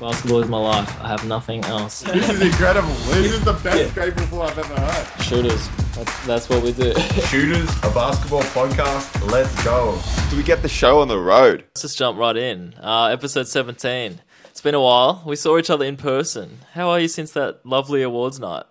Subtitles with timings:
[0.00, 1.00] Basketball is my life.
[1.02, 2.02] I have nothing else.
[2.02, 2.94] This is incredible.
[3.10, 5.22] This is the best Grateful Four I've ever heard.
[5.24, 5.68] Shooters.
[5.96, 6.94] That's, that's what we do.
[7.26, 9.28] Shooters, a basketball podcast.
[9.32, 10.00] Let's go.
[10.30, 11.64] Do we get the show on the road?
[11.70, 12.74] Let's just jump right in.
[12.80, 14.20] Uh, episode 17.
[14.44, 15.24] It's been a while.
[15.26, 16.58] We saw each other in person.
[16.74, 18.66] How are you since that lovely awards night?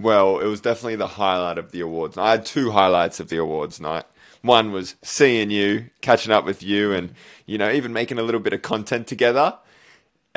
[0.00, 2.18] Well, it was definitely the highlight of the awards.
[2.18, 4.04] I had two highlights of the awards night.
[4.42, 7.14] One was seeing you, catching up with you, and
[7.46, 9.58] you know even making a little bit of content together.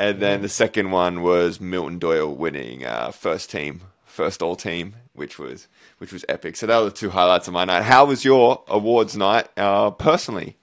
[0.00, 4.94] And then the second one was Milton Doyle winning uh, first team, first all team,
[5.12, 6.56] which was which was epic.
[6.56, 7.82] So that were the two highlights of my night.
[7.82, 10.56] How was your awards night uh, personally?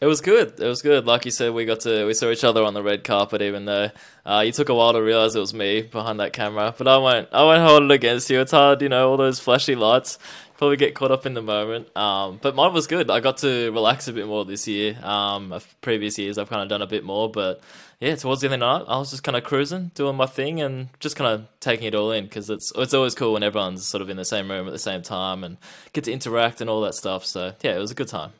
[0.00, 0.60] It was good.
[0.60, 1.08] It was good.
[1.08, 3.42] Like you said, we got to we saw each other on the red carpet.
[3.42, 3.90] Even though
[4.24, 6.98] uh, you took a while to realize it was me behind that camera, but I
[6.98, 7.28] won't.
[7.32, 8.40] I won't hold it against you.
[8.40, 10.20] It's hard, you know, all those flashy lights.
[10.62, 11.88] Probably get caught up in the moment.
[11.96, 13.10] Um, but mine was good.
[13.10, 14.96] I got to relax a bit more this year.
[15.02, 17.60] Um, previous years I've kind of done a bit more, but
[17.98, 20.26] yeah, towards the end of the night, I was just kind of cruising, doing my
[20.26, 23.42] thing, and just kind of taking it all in because it's it's always cool when
[23.42, 25.56] everyone's sort of in the same room at the same time and
[25.94, 27.24] get to interact and all that stuff.
[27.24, 28.30] So yeah, it was a good time.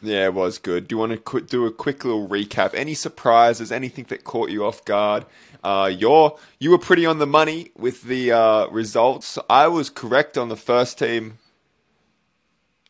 [0.00, 0.86] Yeah, it was good.
[0.86, 2.72] Do you want to qu- do a quick little recap?
[2.72, 3.72] Any surprises?
[3.72, 5.26] Anything that caught you off guard?
[5.64, 9.40] Uh, you're you were pretty on the money with the uh, results.
[9.50, 11.38] I was correct on the first team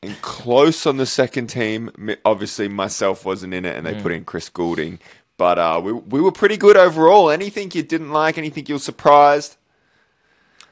[0.02, 1.90] and close on the second team.
[2.24, 4.98] Obviously, myself wasn't in it, and they put in Chris Goulding.
[5.36, 7.30] But uh, we we were pretty good overall.
[7.30, 8.38] Anything you didn't like?
[8.38, 9.56] Anything you were surprised?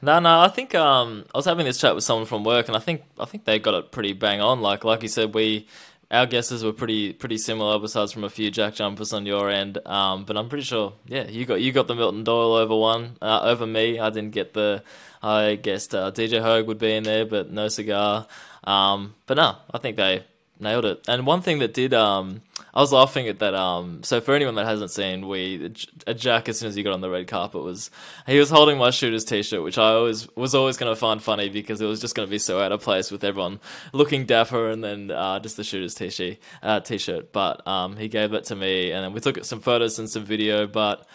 [0.01, 2.77] No, no, I think um, I was having this chat with someone from work, and
[2.77, 4.61] I think I think they got it pretty bang on.
[4.61, 5.67] Like like you said, we
[6.11, 9.79] our guesses were pretty pretty similar, besides from a few jack jumpers on your end.
[9.85, 13.17] Um, but I'm pretty sure, yeah, you got you got the Milton Doyle over one
[13.21, 13.99] uh, over me.
[13.99, 14.83] I didn't get the.
[15.23, 18.27] I guessed uh, DJ Hogue would be in there, but no cigar.
[18.67, 20.25] Um, but no, I think they
[20.59, 21.03] nailed it.
[21.07, 22.41] And one thing that did, um,
[22.73, 23.53] I was laughing at that.
[23.53, 25.73] Um, so for anyone that hasn't seen, we
[26.15, 27.89] Jack as soon as he got on the red carpet was
[28.25, 31.49] he was holding my shooter's t-shirt, which I always was always going to find funny
[31.49, 33.59] because it was just going to be so out of place with everyone
[33.93, 36.37] looking dapper and then uh, just the shooter's t-shirt.
[36.61, 37.31] Uh, t-shirt.
[37.31, 40.25] But um, he gave it to me, and then we took some photos and some
[40.25, 40.67] video.
[40.67, 41.07] But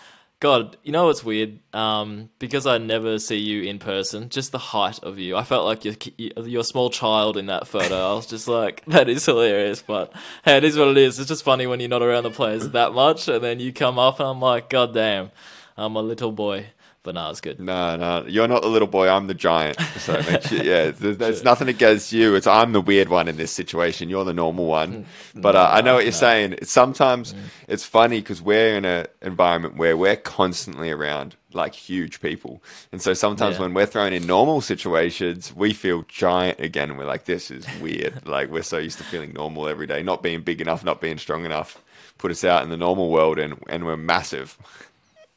[0.42, 1.60] God, you know what's weird?
[1.72, 5.36] Um, because I never see you in person, just the height of you.
[5.36, 8.10] I felt like you're, you're a small child in that photo.
[8.10, 9.84] I was just like, that is hilarious.
[9.86, 10.12] But
[10.44, 11.20] hey, it is what it is.
[11.20, 14.00] It's just funny when you're not around the players that much, and then you come
[14.00, 15.30] up, and I'm like, God damn,
[15.76, 16.66] I'm a little boy.
[17.04, 17.58] But no, it's good.
[17.58, 19.08] No, no, you're not the little boy.
[19.08, 19.76] I'm the giant.
[19.98, 22.36] So makes yeah, there's, there's nothing against you.
[22.36, 24.08] It's I'm the weird one in this situation.
[24.08, 25.06] You're the normal one.
[25.34, 26.58] But uh, I know what you're saying.
[26.62, 27.34] Sometimes
[27.66, 33.02] it's funny because we're in an environment where we're constantly around like huge people, and
[33.02, 33.62] so sometimes Yeah.
[33.62, 37.66] when we're thrown in normal situations, we feel giant again, and we're like, this is
[37.80, 38.26] weird.
[38.28, 41.18] like we're so used to feeling normal every day, not being big enough, not being
[41.18, 41.82] strong enough,
[42.16, 44.56] put us out in the normal world, and and we're massive.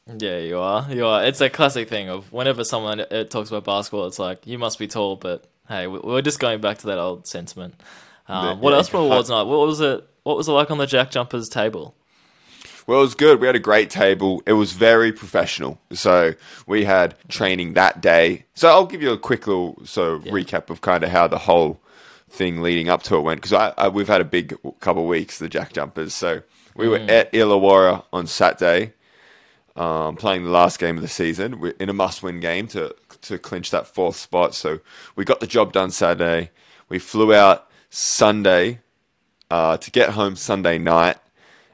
[0.06, 0.86] Yeah, you are.
[0.90, 1.24] You are.
[1.24, 4.78] It's a classic thing of whenever someone uh, talks about basketball, it's like you must
[4.78, 7.74] be tall, but hey, we- we're just going back to that old sentiment.
[8.28, 8.76] Um, Yeah, what yeah.
[8.76, 9.42] else for awards night?
[9.44, 10.04] What was it?
[10.22, 11.94] What was it like on the Jack Jumpers table?
[12.86, 13.40] Well, it was good.
[13.40, 14.42] We had a great table.
[14.46, 15.80] It was very professional.
[15.92, 16.34] So
[16.68, 18.44] we had training that day.
[18.54, 21.80] So I'll give you a quick little so recap of kind of how the whole
[22.28, 25.08] thing leading up to it went because I, I, we've had a big couple of
[25.08, 26.14] weeks the Jack Jumpers.
[26.14, 26.42] So
[26.76, 28.92] we were at Illawarra on Saturday,
[29.76, 33.38] um, playing the last game of the season We're in a must-win game to to
[33.38, 34.54] clinch that fourth spot.
[34.54, 34.80] So
[35.14, 36.50] we got the job done Saturday.
[36.88, 38.80] We flew out Sunday
[39.50, 41.16] uh, to get home Sunday night.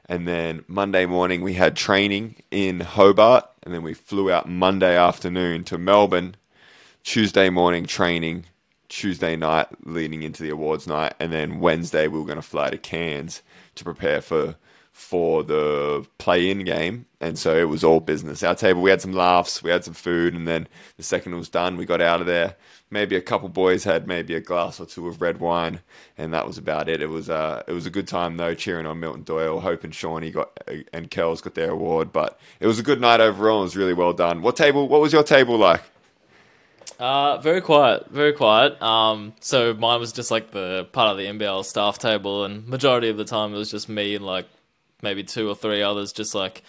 [0.07, 4.97] And then Monday morning we had training in Hobart, and then we flew out Monday
[4.97, 6.35] afternoon to Melbourne.
[7.03, 8.45] Tuesday morning training,
[8.87, 12.69] Tuesday night leading into the awards night, and then Wednesday we were going to fly
[12.69, 13.41] to Cairns
[13.75, 14.55] to prepare for
[14.93, 17.07] for the play-in game.
[17.19, 18.43] And so it was all business.
[18.43, 20.67] Our table, we had some laughs, we had some food, and then
[20.97, 22.55] the second was done, we got out of there.
[22.91, 25.79] Maybe a couple boys had maybe a glass or two of red wine,
[26.15, 27.01] and that was about it.
[27.01, 30.29] It was uh, it was a good time though, cheering on Milton Doyle, hoping Shawnee
[30.29, 30.59] got
[30.93, 32.13] and Kells got their award.
[32.13, 33.61] But it was a good night overall.
[33.61, 34.43] It was really well done.
[34.43, 34.87] What table?
[34.87, 35.81] What was your table like?
[36.99, 38.79] Uh, very quiet, very quiet.
[38.79, 43.09] Um, so mine was just like the part of the NBL staff table, and majority
[43.09, 44.45] of the time it was just me and like
[45.03, 46.63] maybe two or three others, just like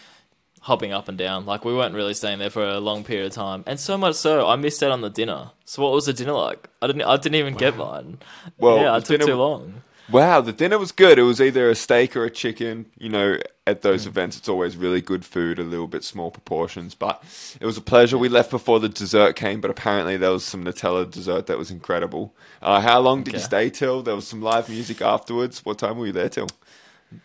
[0.61, 1.47] hopping up and down.
[1.47, 4.17] Like we weren't really staying there for a long period of time, and so much
[4.17, 5.53] so I missed out on the dinner.
[5.65, 6.69] So what was the dinner like?
[6.83, 8.19] I didn't, I didn't even get mine.
[8.59, 9.83] Well, yeah, I took dinner- too long.
[10.11, 11.19] Wow, the dinner was good.
[11.19, 12.85] It was either a steak or a chicken.
[12.99, 16.95] You know, at those events, it's always really good food, a little bit small proportions.
[16.95, 17.25] But
[17.59, 18.19] it was a pleasure.
[18.19, 21.71] We left before the dessert came, but apparently there was some Nutella dessert that was
[21.71, 22.35] incredible.
[22.61, 24.03] Uh, how long did you stay till?
[24.03, 25.65] There was some live music afterwards.
[25.65, 26.49] What time were you there till?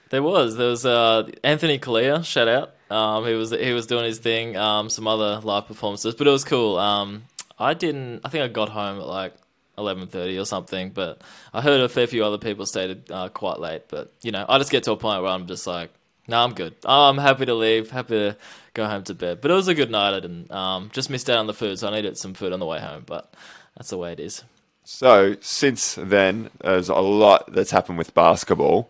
[0.10, 0.56] There was.
[0.56, 2.76] There was uh, Anthony Callea, shout out.
[2.90, 4.58] Um, he was he was doing his thing.
[4.58, 6.78] Um, some other live performances, but it was cool.
[6.78, 7.24] Um,
[7.58, 8.22] I didn't.
[8.24, 9.34] I think I got home at like
[9.78, 10.90] eleven thirty or something.
[10.90, 11.22] But
[11.54, 13.84] I heard a fair few other people stayed uh, quite late.
[13.90, 15.92] But you know, I just get to a point where I'm just like,
[16.28, 16.76] no, nah, I'm good.
[16.84, 17.92] I'm happy to leave.
[17.92, 18.38] Happy to
[18.74, 19.42] go home to bed.
[19.42, 20.16] But it was a good night.
[20.16, 22.60] I didn't um, just missed out on the food, so I needed some food on
[22.60, 23.04] the way home.
[23.06, 23.34] But
[23.78, 24.44] that's the way it is.
[24.84, 28.90] So since then, there's a lot that's happened with basketball.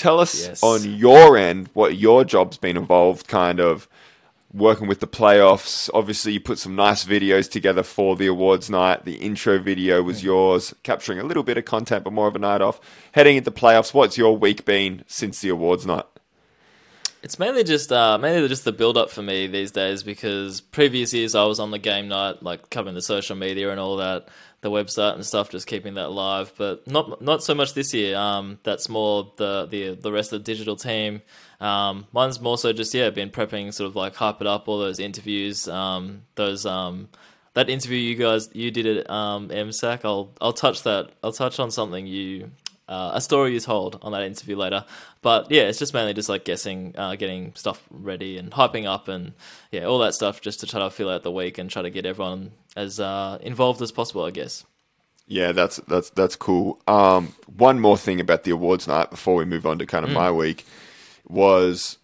[0.00, 0.62] Tell us Yes.
[0.62, 3.86] on your end what your job's been involved, kind of
[4.52, 5.90] working with the playoffs.
[5.92, 9.04] Obviously, you put some nice videos together for the awards night.
[9.04, 12.38] The intro video was yours, capturing a little bit of content, but more of a
[12.38, 12.80] night off.
[13.12, 16.06] Heading into playoffs, what's your week been since the awards night?
[17.22, 21.12] It's mainly just uh, mainly just the build up for me these days because previous
[21.12, 24.28] years I was on the game night, like covering the social media and all that,
[24.62, 26.52] the website and stuff, just keeping that live.
[26.56, 28.16] But not not so much this year.
[28.16, 31.22] Um, that's more the the the rest of the digital team.
[31.60, 34.78] Um, mine's more so just yeah, been prepping, sort of like hype it up, all
[34.78, 37.08] those interviews, um, those um,
[37.54, 40.00] that interview you guys you did at um, MSAC.
[40.04, 41.10] I'll I'll touch that.
[41.22, 42.50] I'll touch on something you
[42.90, 44.84] uh, a story you told on that interview later.
[45.22, 49.06] But yeah, it's just mainly just like guessing, uh, getting stuff ready and hyping up
[49.06, 49.32] and
[49.70, 51.90] yeah, all that stuff just to try to fill out the week and try to
[51.90, 54.64] get everyone as uh, involved as possible, I guess.
[55.28, 56.80] Yeah, that's that's that's cool.
[56.88, 60.10] Um, one more thing about the awards night before we move on to kind of
[60.10, 60.66] my week
[61.28, 61.98] was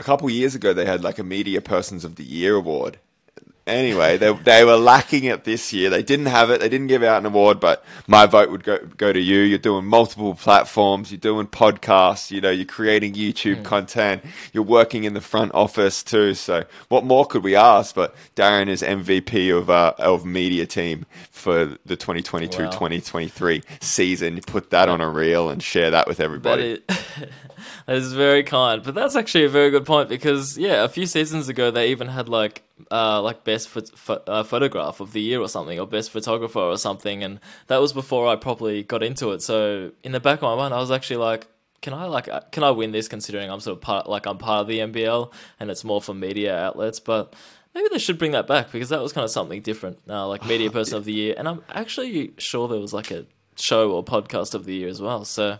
[0.00, 2.98] a couple years ago they had like a media persons of the year award.
[3.64, 5.88] Anyway, they they were lacking it this year.
[5.88, 6.60] They didn't have it.
[6.60, 9.38] They didn't give out an award, but my vote would go go to you.
[9.38, 11.12] You're doing multiple platforms.
[11.12, 12.32] You're doing podcasts.
[12.32, 14.24] You know, you're creating YouTube content.
[14.52, 16.34] You're working in the front office too.
[16.34, 17.94] So, what more could we ask?
[17.94, 24.40] But Darren is MVP of uh, of media team for the 2022-2023 season.
[24.44, 26.82] Put that on a reel and share that with everybody.
[27.86, 31.06] that is very kind, but that's actually a very good point because yeah, a few
[31.06, 35.20] seasons ago they even had like uh, like best pho- pho- uh, photograph of the
[35.20, 39.02] year or something, or best photographer or something, and that was before I properly got
[39.02, 39.42] into it.
[39.42, 41.48] So in the back of my mind, I was actually like,
[41.80, 44.38] can I like uh, can I win this considering I'm sort of part like I'm
[44.38, 47.34] part of the NBL and it's more for media outlets, but.
[47.74, 50.44] Maybe they should bring that back because that was kind of something different, uh, like
[50.44, 51.34] media person of the year.
[51.38, 53.24] And I'm actually sure there was like a
[53.56, 55.24] show or podcast of the year as well.
[55.24, 55.58] So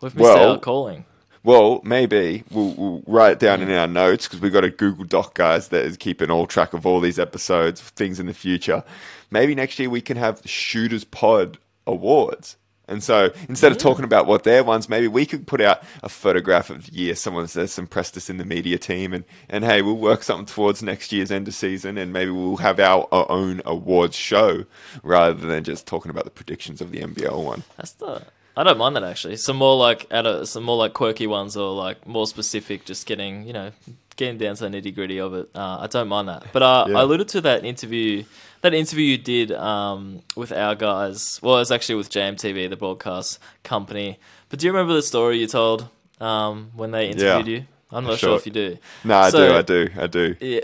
[0.00, 1.04] we've missed well, out calling.
[1.46, 5.04] Well, maybe we'll, we'll write it down in our notes because we've got a Google
[5.04, 8.82] Doc, guys, that is keeping all track of all these episodes, things in the future.
[9.30, 12.56] Maybe next year we can have Shooters Pod Awards.
[12.88, 16.08] And so instead of talking about what their ones, maybe we could put out a
[16.08, 19.82] photograph of the year someone says impressed us in the media team, and, and hey,
[19.82, 23.30] we'll work something towards next year's end of season, and maybe we'll have our, our
[23.30, 24.64] own awards show
[25.04, 27.62] rather than just talking about the predictions of the NBL one.
[27.76, 28.24] That's the.
[28.56, 29.36] I don't mind that actually.
[29.36, 33.06] Some more like out of some more like quirky ones or like more specific, just
[33.06, 33.70] getting you know
[34.16, 35.50] getting down to the nitty gritty of it.
[35.54, 36.46] Uh, I don't mind that.
[36.52, 36.98] But uh, Yeah.
[36.98, 38.24] I alluded to that interview,
[38.62, 41.38] that interview you did um, with our guys.
[41.42, 44.18] Well, it was actually with JMTV, the broadcast company.
[44.48, 45.88] But do you remember the story you told
[46.18, 47.54] um, when they interviewed Yeah.
[47.58, 47.66] you?
[47.92, 48.30] I'm not Sure.
[48.30, 48.78] sure if you do.
[49.04, 50.36] No, I So- do, I do, I do.
[50.40, 50.60] Yeah.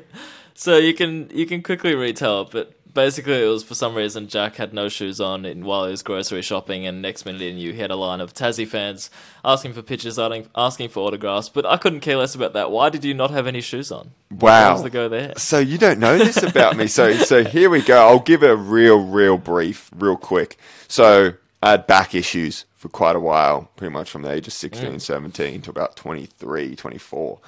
[0.54, 4.26] so you can you can quickly retell it, but basically it was for some reason
[4.26, 7.52] Jack had no shoes on in, while he was grocery shopping, and next minute he
[7.52, 9.08] knew he had a line of Tassie fans
[9.44, 11.48] asking for pictures, asking, for autographs.
[11.48, 12.72] But I couldn't care less about that.
[12.72, 14.10] Why did you not have any shoes on?
[14.32, 14.78] Wow.
[14.78, 15.34] The go there?
[15.36, 16.88] So you don't know this about me.
[16.88, 18.08] So so here we go.
[18.08, 20.56] I'll give a real real brief, real quick.
[20.88, 24.52] So I had back issues for quite a while, pretty much from the age of
[24.52, 25.00] 16, mm.
[25.00, 27.40] 17 to about 23, 24.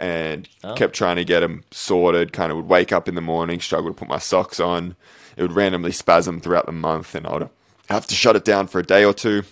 [0.00, 0.74] And oh.
[0.74, 2.32] kept trying to get them sorted.
[2.32, 4.96] Kind of would wake up in the morning, struggle to put my socks on.
[5.36, 7.48] It would randomly spasm throughout the month, and I'd
[7.90, 9.42] have to shut it down for a day or two.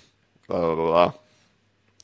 [0.48, 0.86] Blah blah blah.
[0.86, 1.12] blah.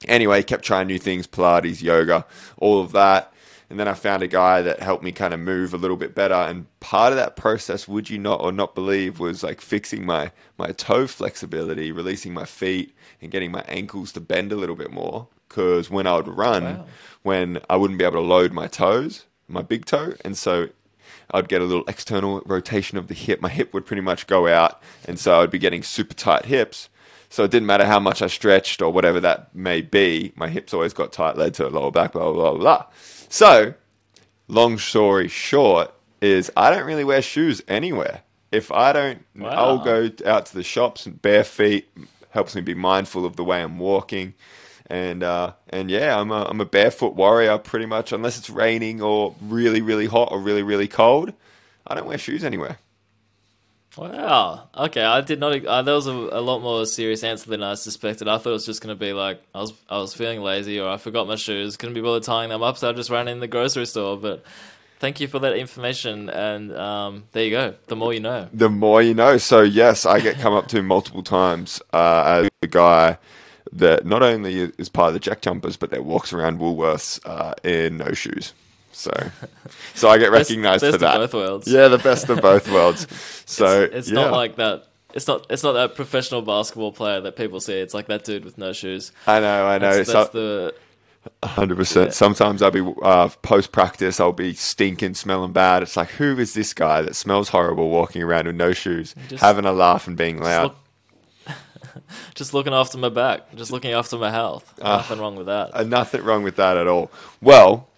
[0.07, 2.27] Anyway, kept trying new things, Pilates, yoga,
[2.59, 3.33] all of that.
[3.71, 6.15] And then I found a guy that helped me kind of move a little bit
[6.15, 6.35] better.
[6.35, 10.33] And part of that process, would you not or not believe, was like fixing my,
[10.59, 14.93] my toe flexibility, releasing my feet, and getting my ankles to bend a little bit
[14.93, 15.29] more.
[15.55, 16.85] Because when I would run, Wow.
[17.23, 20.69] when I wouldn't be able to load my toes, my big toe, and so
[21.31, 23.41] I'd get a little external rotation of the hip.
[23.41, 26.89] My hip would pretty much go out, and so I'd be getting super tight hips.
[27.31, 30.33] So it didn't matter how much I stretched or whatever that may be.
[30.35, 32.87] My hips always got tight, led to a lower back, blah blah blah blah.
[33.29, 33.75] So,
[34.49, 38.23] long story short, is I don't really wear shoes anywhere.
[38.51, 39.51] If I don't, Wow.
[39.51, 41.89] I'll go out to the shops and bare feet.
[42.31, 44.35] Helps me be mindful of the way I'm walking.
[44.87, 49.01] And uh, and yeah, I'm a, I'm a barefoot warrior pretty much, unless it's raining
[49.01, 51.33] or really really hot or really really cold.
[51.87, 52.79] I don't wear shoes anywhere.
[53.97, 54.69] Wow.
[54.77, 55.65] Okay, I did not.
[55.65, 58.29] Uh, that was a, a lot more serious answer than I suspected.
[58.29, 60.81] I thought it was just going to be like I was I was feeling lazy
[60.81, 63.29] or I forgot my shoes, couldn't be bothered tying them up, so I just ran
[63.29, 64.17] in the grocery store.
[64.17, 64.45] But
[64.99, 67.75] thank you for that information, and um, there you go.
[67.87, 68.49] The more you know.
[68.53, 69.39] The more you know.
[69.39, 73.19] So yes, I get come up to multiple times uh, as a guy
[73.75, 77.55] that not only is part of the Jack Jumpers, but that walks around Woolworths uh,
[77.63, 78.53] in no shoes.
[78.93, 79.11] So,
[79.95, 81.17] so I get recognised best for of that.
[81.17, 81.69] both worlds.
[81.69, 83.07] Yeah, the best of both worlds.
[83.47, 84.15] So it's yeah.
[84.15, 84.87] not like that.
[85.13, 85.47] It's not.
[85.51, 87.75] It's not that professional basketball player that people see.
[87.75, 89.13] It's like that dude with no shoes.
[89.27, 89.91] I know, I know.
[89.91, 90.75] That's, It's that's the
[91.45, 92.15] hundred percent.
[92.15, 94.19] Sometimes I'll be uh, post practice.
[94.19, 95.83] I'll be stinking, smelling bad.
[95.83, 99.43] It's like, who is this guy that smells horrible, walking around with no shoes, Just-
[99.43, 100.75] having a laugh and being loud?
[102.35, 104.75] just looking after my back, just looking after my health.
[104.83, 104.97] Ah.
[104.99, 105.71] Nothing wrong with that.
[105.75, 107.11] Uh, nothing wrong with that at all.
[107.41, 107.89] Well,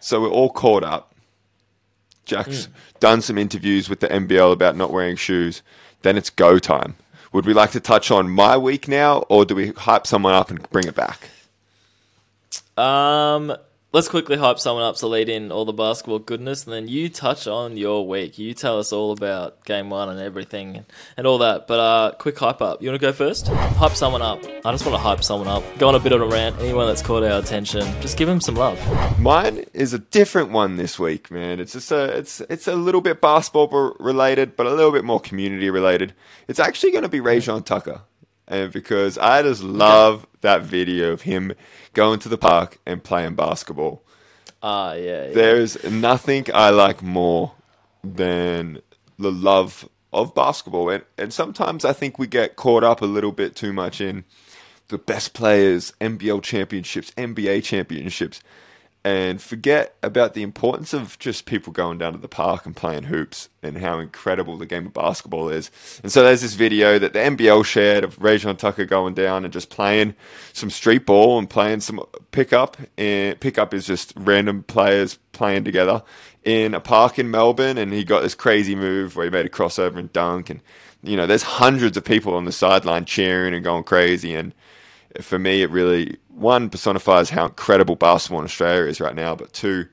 [0.00, 1.12] so we're all caught up.
[2.24, 2.68] Jack's
[2.98, 5.62] done some interviews with the NBL about not wearing shoes.
[6.02, 6.96] Then it's go time.
[7.32, 10.50] Would we like to touch on my week now, or do we hype someone up
[10.50, 11.28] and bring it back?
[12.76, 13.54] Um,
[13.92, 17.08] let's quickly hype someone up to lead in all the basketball goodness, and then you
[17.08, 18.38] touch on your week.
[18.38, 20.84] You tell us all about game one and everything
[21.16, 21.66] and, all that.
[21.66, 22.82] But uh, quick hype up.
[22.82, 23.48] You want to go first?
[23.48, 24.44] Hype someone up.
[24.64, 25.64] I just want to hype someone up.
[25.78, 26.58] Go on a bit of a rant.
[26.60, 28.78] Anyone that's caught our attention, just give them some love.
[29.18, 31.60] Mine is a different one this week, man.
[31.60, 35.20] It's just a it's it's a little bit basketball related, but a little bit more
[35.20, 36.14] community related.
[36.48, 38.02] It's actually going to be Rayjon Tucker,
[38.46, 41.52] and because I just love that video of him
[41.96, 44.04] going to the park and playing basketball.
[44.62, 45.28] Ah, yeah.
[45.28, 45.32] yeah.
[45.32, 47.52] There's nothing I like more
[48.04, 48.82] than
[49.18, 53.32] the love of basketball, and and sometimes I think we get caught up a little
[53.32, 54.24] bit too much in
[54.88, 58.40] the best players, NBL championships, NBA championships,
[59.06, 63.04] and forget about the importance of just people going down to the park and playing
[63.04, 65.70] hoops and how incredible the game of basketball is.
[66.02, 69.52] And so there's this video that the NBL shared of Rayjon Tucker going down and
[69.52, 70.16] just playing
[70.52, 72.78] some street ball and playing some pickup.
[72.98, 76.02] And pickup is just random players playing together
[76.42, 77.78] in a park in Melbourne.
[77.78, 80.50] And he got this crazy move where he made a crossover and dunk.
[80.50, 80.60] And,
[81.04, 84.34] you know, there's hundreds of people on the sideline cheering and going crazy.
[84.34, 84.52] And
[85.22, 89.52] for me, it really one personifies how incredible basketball in Australia is right now, but
[89.52, 89.86] two,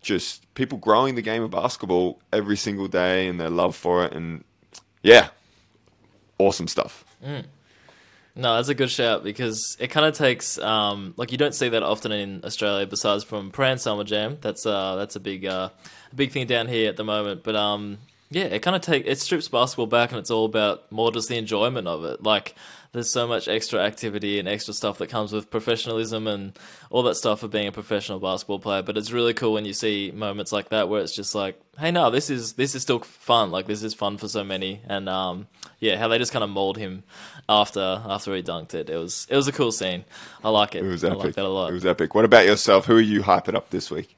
[0.00, 4.12] just people growing the game of basketball every single day and their love for it,
[4.12, 4.44] and
[5.02, 5.28] yeah,
[6.38, 7.04] awesome stuff.
[8.38, 11.68] No, that's a good shout because it kind of takes um, like you don't see
[11.70, 14.38] that often in Australia besides from Prahran Summer Jam.
[14.40, 15.70] That's uh that's a big uh
[16.14, 17.42] big thing down here at the moment.
[17.42, 17.98] But um
[18.30, 21.28] yeah, it kind of take it strips basketball back and it's all about more just
[21.28, 22.22] the enjoyment of it.
[22.22, 22.54] Like
[22.92, 26.58] there's so much extra activity and extra stuff that comes with professionalism and
[26.90, 28.82] all that stuff of being a professional basketball player.
[28.82, 31.90] But it's really cool when you see moments like that where it's just like, hey,
[31.90, 33.50] no, this is this is still fun.
[33.50, 34.80] Like this is fun for so many.
[34.88, 37.04] And um, yeah, how they just kind of mold him
[37.48, 38.90] after after he dunked it.
[38.90, 40.04] It was it was a cool scene.
[40.42, 40.84] I like it.
[40.84, 41.18] It was epic.
[41.18, 41.70] I like that a lot.
[41.70, 42.14] It was epic.
[42.14, 42.86] What about yourself?
[42.86, 44.17] Who are you hyping up this week?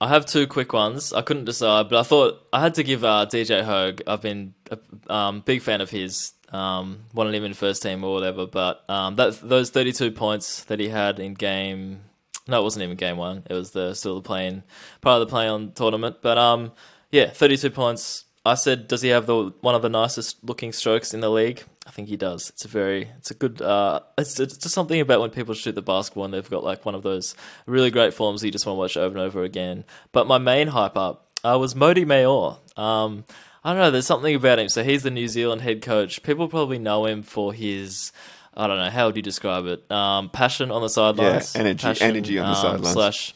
[0.00, 1.12] I have two quick ones.
[1.12, 4.00] I couldn't decide, but I thought I had to give uh, DJ Hogue.
[4.06, 6.32] I've been a um, big fan of his.
[6.50, 10.80] Um, wanted him in first team or whatever, but um, that those 32 points that
[10.80, 12.00] he had in game.
[12.46, 13.42] No, it wasn't even game one.
[13.50, 14.62] It was the still the playing
[15.02, 16.16] part of the play on tournament.
[16.22, 16.72] But um,
[17.10, 18.24] yeah, 32 points.
[18.48, 21.62] I said, does he have the one of the nicest looking strokes in the league?
[21.86, 22.50] I think he does.
[22.50, 23.62] It's a very, it's a good.
[23.62, 26.84] Uh, it's, it's just something about when people shoot the basketball and they've got like
[26.84, 27.34] one of those
[27.66, 29.84] really great forms you just want to watch over and over again.
[30.12, 32.58] But my main hype up uh, was Mody Maor.
[32.78, 33.24] Um,
[33.64, 33.90] I don't know.
[33.90, 34.68] There's something about him.
[34.68, 36.22] So he's the New Zealand head coach.
[36.22, 38.12] People probably know him for his.
[38.54, 39.90] I don't know how would you describe it?
[39.90, 41.54] Um, passion on the sidelines.
[41.54, 42.92] energy- Passion, energy on the um, sidelines.
[42.92, 43.34] Slash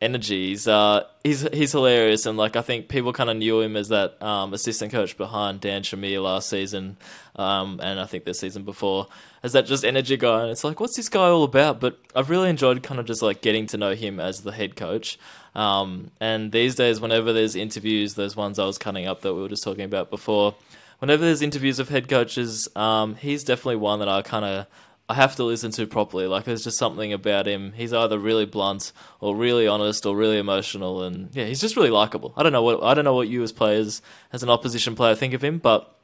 [0.00, 0.48] energy.
[0.48, 3.88] He's uh, he's he's hilarious, and like I think people kind of knew him as
[3.88, 6.96] that um, assistant coach behind Dan Shamir last season,
[7.36, 9.08] um, and I think this season before
[9.44, 10.42] as that just energy guy.
[10.42, 11.78] And it's like, what's this guy all about?
[11.78, 14.74] But I've really enjoyed kind of just like getting to know him as the head
[14.74, 15.18] coach.
[15.54, 19.42] Um, and these days, whenever there's interviews, those ones I was cutting up that we
[19.42, 20.54] were just talking about before,
[20.98, 24.66] whenever there's interviews of head coaches, um, he's definitely one that I kind of
[25.08, 26.26] I have to listen to properly.
[26.26, 27.72] Like there's just something about him.
[27.72, 31.90] He's either really blunt or really honest or really emotional, and yeah, he's just really
[31.90, 32.32] likable.
[32.36, 34.00] I don't know what I don't know what you as players,
[34.32, 35.94] as an opposition player, think of him, but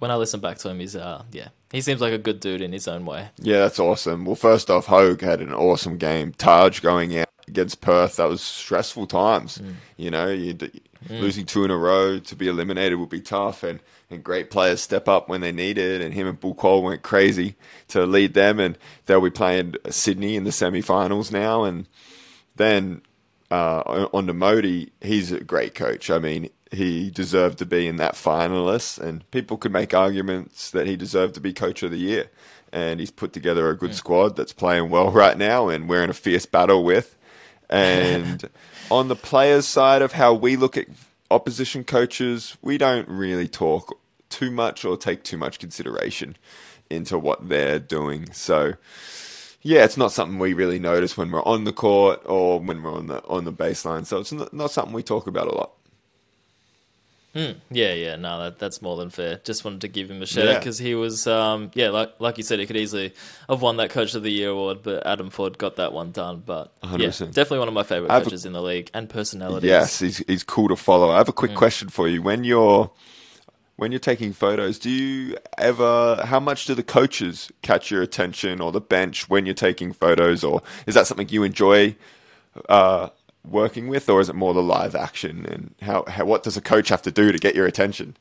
[0.00, 2.60] when I listen back to him, he's uh yeah, he seems like a good dude
[2.60, 3.28] in his own way.
[3.38, 4.24] Yeah, that's awesome.
[4.24, 6.32] Well, first off, Hogue had an awesome game.
[6.32, 9.62] Taj going out against Perth, that was stressful times.
[9.96, 10.58] You know, you
[11.10, 13.80] losing two in a row to be eliminated would be tough, and,
[14.10, 16.00] and great players step up when they need it.
[16.00, 17.56] And him and Bul Kuol went crazy
[17.88, 21.64] to lead them, and they'll be playing Sydney in the semi-finals now.
[21.64, 21.86] And
[22.56, 23.02] then
[23.50, 26.10] uh, on to Mody, he's a great coach.
[26.10, 30.86] I mean, he deserved to be in that finalist, and people could make arguments that
[30.86, 32.30] he deserved to be coach of the year.
[32.72, 33.96] And he's put together a good Hmm.
[33.96, 37.16] squad that's playing well right now, and we're in a fierce battle with.
[37.70, 38.48] And
[38.90, 40.86] on the players' side of how we look at
[41.30, 43.98] opposition coaches, we don't really talk
[44.28, 46.36] too much or take too much consideration
[46.90, 48.32] into what they're doing.
[48.32, 48.74] So,
[49.62, 52.92] yeah, it's not something we really notice when we're on the court or when we're
[52.94, 54.04] on the on the baseline.
[54.06, 55.72] So it's not, not something we talk about a lot.
[57.34, 59.40] Yeah, yeah, no, that, that's more than fair.
[59.42, 60.58] Just wanted to give him a shout out Yeah.
[60.60, 63.12] because he was, um, yeah, like like you said, he could easily
[63.48, 66.42] have won that Coach of the Year award, but Adam Forde got that one done.
[66.46, 67.26] But yeah, 100%.
[67.32, 69.68] definitely one of my favorite have a- coaches in the league and personalities.
[69.68, 71.10] Yes, he's he's cool to follow.
[71.10, 72.22] I have a quick question for you.
[72.22, 72.90] When you're
[73.76, 78.60] when you're taking photos, do you ever how much do the coaches catch your attention
[78.60, 81.96] or the bench when you're taking photos or is that something you enjoy
[82.68, 83.08] uh,
[83.44, 86.60] working with or is it more the live action and how, how what does a
[86.60, 88.16] coach have to do to get your attention?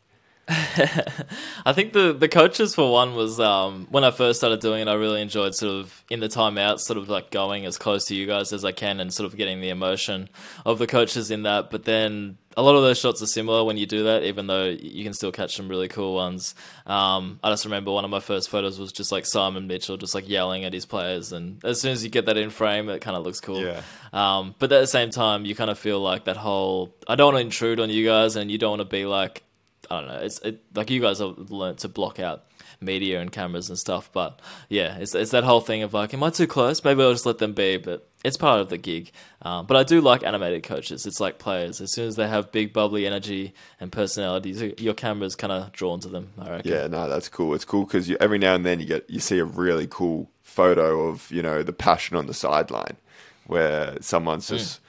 [0.48, 4.88] I think the the coaches for one was um, when I first started doing it.
[4.90, 8.16] I really enjoyed sort of in the timeouts, sort of like going as close to
[8.16, 10.28] you guys as I can, and sort of getting the emotion
[10.66, 11.70] of the coaches in that.
[11.70, 14.66] But then a lot of those shots are similar when you do that, even though
[14.66, 16.56] you can still catch some really cool ones.
[16.86, 20.16] Um, I just remember one of my first photos was just like Simon Mitchell, just
[20.16, 23.00] like yelling at his players, and as soon as you get that in frame, it
[23.00, 23.62] kind of looks cool.
[23.62, 23.82] Yeah.
[24.12, 27.34] Um, but at the same time, you kind of feel like that whole I don't
[27.34, 29.44] want to intrude on you guys, and you don't want to be like
[29.90, 30.20] I don't know.
[30.20, 32.46] It's it, like you guys have learned to block out
[32.80, 36.24] media and cameras and stuff, but yeah, it's it's that whole thing of like, am
[36.24, 36.84] I too close?
[36.84, 39.12] Maybe I'll just let them be, but it's part of the gig.
[39.42, 41.06] Um, but I do like animated coaches.
[41.06, 41.82] It's like players.
[41.82, 46.00] As soon as they have big bubbly energy and personalities, your camera's kind of drawn
[46.02, 46.32] to them.
[46.40, 46.72] I reckon.
[46.72, 47.54] Yeah, no, that's cool.
[47.54, 51.08] It's cool because every now and then you get you see a really cool photo
[51.08, 52.98] of you know the passion on the sideline,
[53.48, 54.80] where someone's just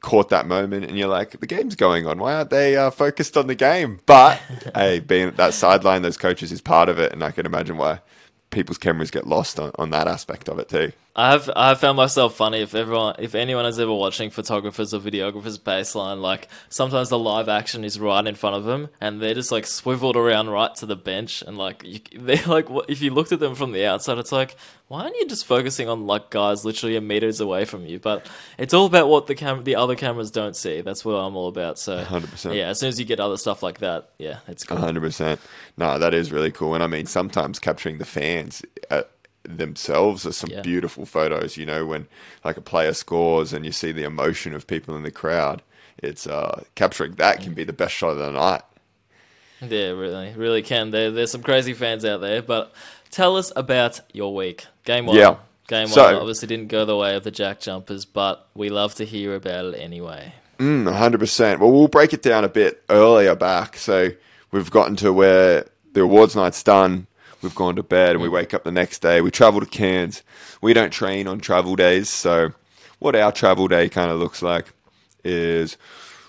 [0.00, 2.18] caught that moment, and you're like, the game's going on.
[2.18, 4.00] Why aren't they uh, focused on the game?
[4.06, 4.40] But
[4.74, 7.76] hey, being at that sideline, those coaches is part of it, and I can imagine
[7.76, 8.00] why
[8.50, 10.92] people's cameras get lost on, on that aspect of it too.
[11.16, 14.92] I have I have found myself funny if everyone if anyone is ever watching photographers
[14.92, 19.22] or videographers baseline like sometimes the live action is right in front of them and
[19.22, 22.90] they're just like swiveled around right to the bench and like you, they're like what-
[22.90, 24.56] if you looked at them from the outside it's like
[24.88, 28.26] why aren't you just focusing on like guys literally a meters away from you but
[28.58, 31.46] it's all about what the cam the other cameras don't see that's what I'm all
[31.48, 32.54] about so 100%.
[32.56, 35.40] yeah as soon as you get other stuff like that yeah it's cool hundred percent.
[35.76, 36.74] No, that is really cool.
[36.74, 39.02] And I mean, sometimes capturing the fans uh,
[39.44, 40.62] themselves are some Yeah.
[40.62, 41.56] beautiful photos.
[41.56, 42.06] You know, when
[42.44, 45.62] like a player scores and you see the emotion of people in the crowd,
[45.98, 48.62] it's uh, capturing that can be the best shot of the night.
[49.60, 50.90] Yeah, really, really can.
[50.90, 52.42] There, there's some crazy fans out there.
[52.42, 52.72] But
[53.10, 54.66] tell us about your week.
[54.84, 55.16] Game one.
[55.16, 55.36] Yeah.
[55.68, 58.94] Game So- one obviously didn't go the way of the Jack Jumpers, but we love
[58.96, 60.34] to hear about it anyway.
[60.58, 61.60] Mm, hundred percent.
[61.60, 63.76] Well, we'll break it down a bit earlier back.
[63.76, 64.10] So
[64.52, 67.06] we've gotten to where the awards night's done.
[67.44, 69.20] We've gone to bed and we wake up the next day.
[69.20, 70.22] We travel to Cairns.
[70.62, 72.08] We don't train on travel days.
[72.08, 72.54] So
[72.98, 74.72] what our travel day kind of looks like
[75.22, 75.76] is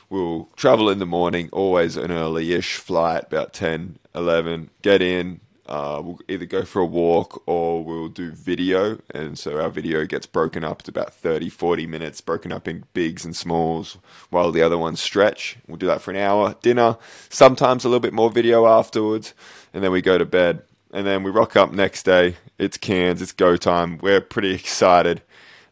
[0.10, 5.40] we'll travel in the morning, always an early-ish flight, about 10, 11, get in.
[5.66, 9.00] Uh, we'll either go for a walk or we'll do video.
[9.12, 12.84] And so our video gets broken up to about 30, 40 minutes, broken up in
[12.94, 13.98] bigs and smalls,
[14.30, 15.58] while the other ones stretch.
[15.66, 16.58] We'll do that for an hour.
[16.62, 16.98] Dinner,
[17.30, 19.34] sometimes a little bit more video afterwards.
[19.74, 20.62] And then we go to bed.
[20.96, 22.38] And then we rock up next day.
[22.58, 23.98] It's Cairns, it's go time.
[23.98, 25.22] We're pretty excited.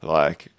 [0.01, 0.49] Like,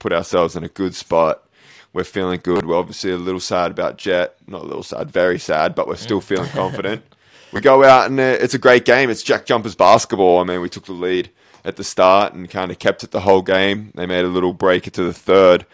[0.00, 1.44] put ourselves in a good spot.
[1.92, 2.66] We're feeling good.
[2.66, 4.34] We're obviously a little sad about Jet.
[4.48, 6.52] Not a little sad, very sad, but we're still feeling mm.
[6.54, 7.04] confident.
[7.52, 9.08] We go out and it's a great game.
[9.08, 10.40] It's Jack Jumpers basketball.
[10.40, 11.30] I mean, we took the lead
[11.64, 13.92] at the start and kind of kept it the whole game.
[13.94, 15.64] They made a little break into the third,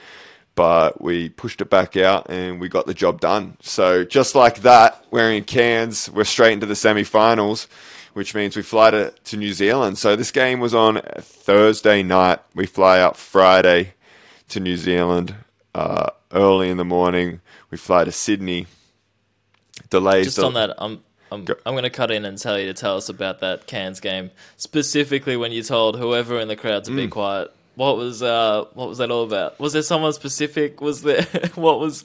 [0.55, 3.57] but we pushed it back out and we got the job done.
[3.63, 6.11] So just like that, we're in Cairns.
[6.11, 7.69] We're straight into the semi-finals,
[8.15, 9.99] which means we fly to, to New Zealand.
[9.99, 12.41] So this game was on Thursday night.
[12.55, 13.93] We fly out Friday
[14.49, 15.35] to New Zealand
[15.75, 17.41] uh, early in the morning.
[17.71, 18.67] We fly to Sydney.
[19.91, 20.27] Delays.
[20.27, 21.55] Just on that, I'm I'm Go.
[21.67, 24.31] I'm going to cut in and tell you to tell us about that Cairns game
[24.57, 26.97] specifically when you told whoever in the crowd to Mm.
[26.97, 27.51] be quiet.
[27.75, 29.59] What was uh what was that all about?
[29.59, 30.81] Was there someone specific?
[30.81, 31.23] Was there
[31.57, 32.05] what was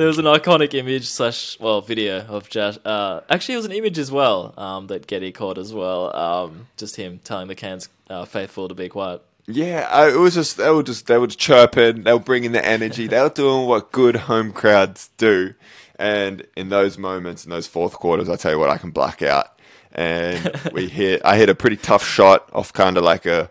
[0.00, 2.78] there was an iconic image slash well video of Josh.
[2.86, 6.16] Uh, actually, it was an image as well um, that Getty caught as well.
[6.16, 9.22] Um, just him telling the Cairns uh, faithful to be quiet.
[9.46, 12.64] Yeah, I, it was just they were just they were chirping, they were bringing the
[12.64, 15.52] energy, they were doing what good home crowds do,
[15.98, 19.20] and in those moments, in those fourth quarters, I tell you what, I can black
[19.20, 19.58] out,
[19.92, 21.20] and we hit.
[21.26, 23.50] I hit a pretty tough shot off kind of like a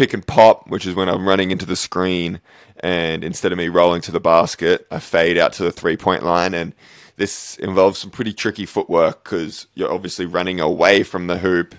[0.00, 2.40] pick and pop, which is when I'm running into the screen,
[2.82, 6.22] and instead of me rolling to the basket, I fade out to the three point
[6.22, 6.54] line.
[6.54, 6.74] And
[7.16, 11.74] this involves some pretty tricky footwork because you're obviously running away from the hoop.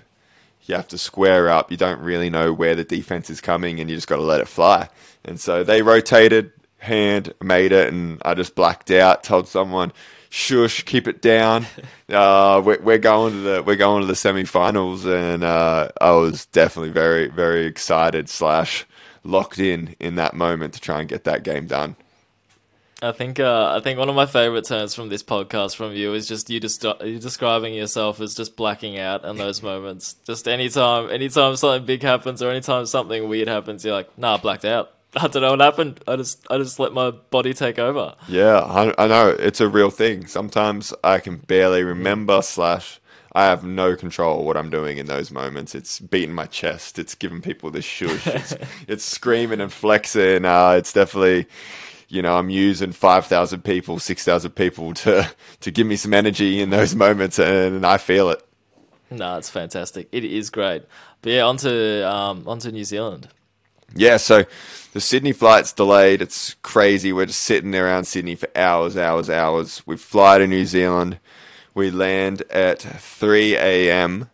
[0.66, 1.72] You have to square up.
[1.72, 4.40] You don't really know where the defense is coming, and you just got to let
[4.40, 4.88] it fly.
[5.24, 9.24] And so they rotated, hand made it, and I just blacked out.
[9.24, 9.92] Told someone,
[10.32, 11.66] "Shush, keep it down.
[12.12, 16.44] Uh, we're, we're going to the we're going to the semifinals." And uh, I was
[16.44, 18.84] definitely very very excited slash
[19.24, 21.96] locked in in that moment to try and get that game done.
[23.00, 26.12] I think uh, I think one of my favorite turns from this podcast from you
[26.12, 30.14] is just you just you describing yourself as just blacking out in those moments.
[30.26, 34.64] Just anytime anytime something big happens or anytime something weird happens, you're like, nah, blacked
[34.66, 34.92] out.
[35.14, 36.00] I don't know what happened.
[36.08, 38.14] I just I just let my body take over.
[38.28, 40.26] Yeah, I, I know it's a real thing.
[40.26, 43.00] Sometimes I can barely remember slash
[43.34, 45.74] I have no control what I'm doing in those moments.
[45.74, 46.98] It's beating my chest.
[46.98, 48.26] It's giving people the shush.
[48.26, 48.54] It's,
[48.88, 50.44] it's screaming and flexing.
[50.44, 51.46] Uh, it's definitely,
[52.08, 56.14] you know, I'm using five thousand people, six thousand people to to give me some
[56.14, 58.42] energy in those moments, and I feel it.
[59.10, 60.08] No, it's fantastic.
[60.10, 60.84] It is great.
[61.20, 63.28] But yeah, onto um, onto New Zealand.
[63.94, 64.44] Yeah, so
[64.92, 66.22] the Sydney flight's delayed.
[66.22, 67.12] It's crazy.
[67.12, 69.82] We're just sitting around Sydney for hours, hours, hours.
[69.86, 71.18] We fly to New Zealand.
[71.74, 74.30] We land at 3 a.m.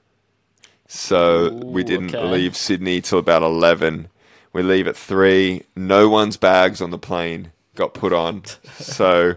[0.87, 2.27] So Ooh, we didn't okay.
[2.27, 4.09] leave Sydney till about 11.
[4.53, 5.63] We leave at 3.
[5.77, 8.43] No one's bags on the plane got put on.
[8.79, 9.37] so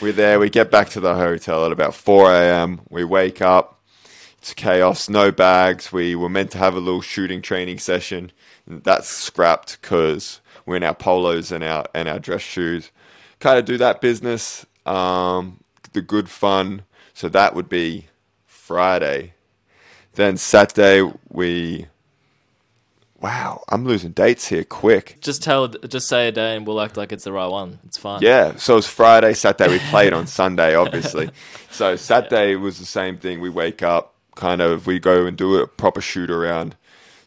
[0.00, 0.38] we're there.
[0.38, 2.82] We get back to the hotel at about 4 a.m.
[2.88, 3.77] We wake up.
[4.38, 5.08] It's chaos.
[5.08, 5.92] No bags.
[5.92, 8.32] We were meant to have a little shooting training session.
[8.66, 12.90] That's scrapped because we're in our polos and our and our dress shoes.
[13.40, 14.66] Kind of do that business.
[14.86, 15.60] Um,
[15.92, 16.82] the good fun.
[17.14, 18.06] So that would be
[18.46, 19.34] Friday.
[20.14, 21.86] Then Saturday we.
[23.20, 25.16] Wow, I'm losing dates here quick.
[25.20, 27.80] Just tell, just say a day, and we'll act like it's the right one.
[27.84, 28.22] It's fine.
[28.22, 29.72] Yeah, so it's Friday, Saturday.
[29.72, 31.30] We played on Sunday, obviously.
[31.70, 33.40] So Saturday was the same thing.
[33.40, 36.76] We wake up, kind of, we go and do a proper shoot around.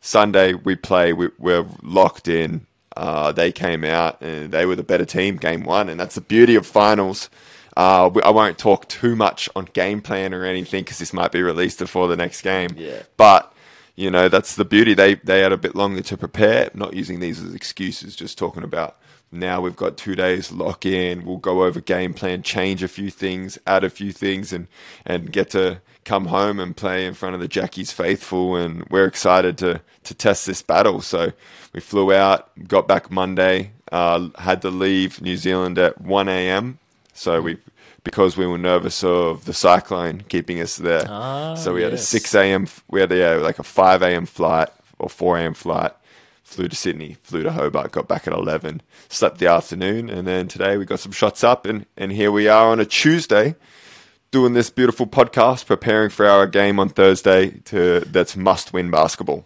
[0.02, 1.14] Sunday we play.
[1.14, 2.66] We, we're locked in.
[2.98, 6.22] Uh, they came out and they were the better team, game one, and that's the
[6.22, 7.30] beauty of finals.
[7.78, 11.32] Uh, we- I won't talk too much on game plan or anything because this might
[11.32, 12.72] be released before the next game.
[12.76, 13.04] Yeah.
[13.16, 13.54] But
[13.96, 14.94] you know that's the beauty.
[14.94, 16.70] They they had a bit longer to prepare.
[16.74, 18.16] Not using these as excuses.
[18.16, 18.98] Just talking about
[19.32, 21.26] now we've got two days lock in.
[21.26, 24.68] We'll go over game plan, change a few things, add a few things, and
[25.06, 28.56] and get to come home and play in front of the Jackies faithful.
[28.56, 31.02] And we're excited to to test this battle.
[31.02, 31.32] So
[31.74, 33.72] we flew out, got back Monday.
[33.92, 36.80] Uh, had to leave New Zealand at 1 a.m.
[37.14, 37.58] So we
[38.04, 41.06] because we were nervous of the cyclone keeping us there.
[41.08, 42.04] Ah, so we had yes.
[42.04, 42.68] a 6 a.m.
[42.90, 44.26] We had a, yeah, like a 5 a.m.
[44.26, 45.54] flight or 4 a.m.
[45.54, 45.92] flight.
[46.52, 50.50] Flew to Sydney, flew to Hobart, got back at 11, slept the afternoon, and then
[50.50, 53.56] today we got some shots up, and, and here we are on a Tuesday
[54.32, 59.46] doing this beautiful podcast, preparing for our game on Thursday to that's must win basketball.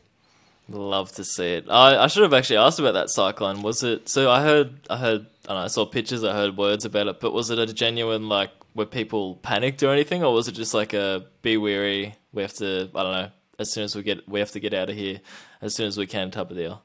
[0.68, 1.68] Love to see it.
[1.70, 3.62] I, I should have actually asked about that cyclone.
[3.62, 4.10] Was it?
[4.10, 7.34] So I heard, I heard, I I saw pictures, I heard words about it, but
[7.34, 10.94] was it a genuine like were people panicked or anything, or was it just like
[10.94, 12.16] a be weary?
[12.34, 13.30] We have to, I don't know.
[13.60, 15.22] As soon as we get, we have to get out of here
[15.62, 16.32] as soon as we can.
[16.32, 16.82] Type of deal.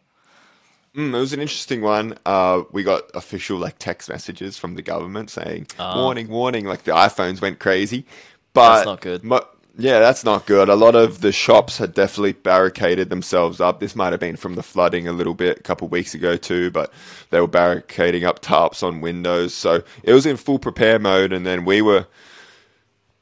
[0.96, 2.18] Mm, it was an interesting one.
[2.26, 6.64] Uh, we got official like text messages from the government saying warning, warning.
[6.66, 8.04] Like the iPhones went crazy,
[8.52, 8.74] but.
[8.76, 9.22] That's not good.
[9.24, 9.46] mo-
[9.78, 10.68] yeah, that's not good.
[10.68, 13.78] A lot of the shops had definitely barricaded themselves up.
[13.80, 16.36] This might have been from the flooding a little bit a couple of weeks ago
[16.36, 16.92] too, but
[17.30, 19.54] they were barricading up tarps on windows.
[19.54, 22.06] So it was in full prepare mode, and then we were.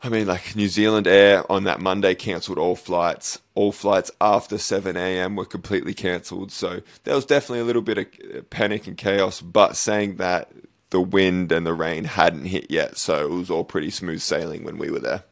[0.01, 3.41] I mean, like New Zealand Air on that Monday cancelled all flights.
[3.55, 5.35] All flights after 7 a.m.
[5.35, 6.53] were completely cancelled.
[6.53, 8.07] So there was definitely a little bit of
[8.37, 10.53] uh, panic and chaos, but saying that
[10.91, 12.97] the wind and the rain hadn't hit yet.
[12.97, 15.25] So it was all pretty smooth sailing when we were there.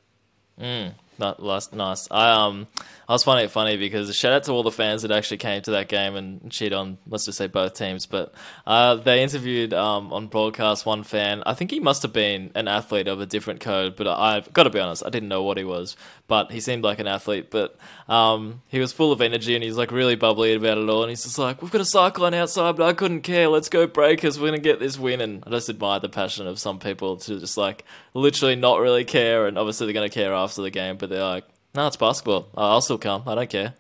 [1.18, 2.09] Not last nice.
[2.11, 2.66] I um
[3.09, 5.62] I was finding it funny because shout out to all the fans that actually came
[5.62, 8.05] to that game and cheered on let's just say both teams.
[8.07, 8.35] But
[8.66, 11.42] uh, they interviewed um on broadcast one fan.
[11.46, 14.64] I think he must have been an athlete of a different code, but I've got
[14.64, 15.96] to be honest, I didn't know what he was.
[16.26, 17.50] But he seemed like an athlete.
[17.50, 17.76] But
[18.09, 21.02] um he was full of energy and he's like really bubbly about it all.
[21.02, 23.48] And he's just like, we've got a cyclone outside, but I couldn't care.
[23.48, 24.38] Let's go Breakers.
[24.38, 25.20] We're gonna get this win.
[25.20, 29.05] And I just admire the passion of some people to just like literally not really
[29.05, 29.46] care.
[29.46, 32.49] And obviously they're gonna care after the game, but they're like, no, it's basketball.
[32.57, 33.23] I'll still come.
[33.27, 33.75] I don't care.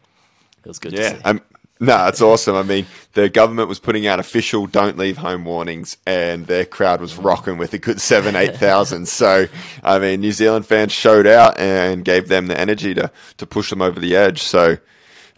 [0.58, 1.22] It was good to Yeah, see.
[1.24, 1.40] um,
[1.78, 2.56] no, it's awesome.
[2.56, 7.00] I mean, the government was putting out official "don't leave home" warnings, and their crowd
[7.00, 9.06] was rocking with a good seven, eight thousand.
[9.20, 9.46] so,
[9.82, 13.70] I mean, New Zealand fans showed out and gave them the energy to to push
[13.70, 14.42] them over the edge.
[14.42, 14.78] So,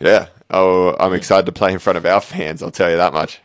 [0.00, 2.62] yeah, Oh, I'm excited to play in front of our fans.
[2.62, 3.40] I'll tell you that much.